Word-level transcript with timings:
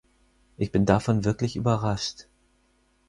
Ich 0.57 0.71
bin 0.71 0.87
davon 0.87 1.25
wirklich 1.25 1.55
überrascht. 1.55 2.25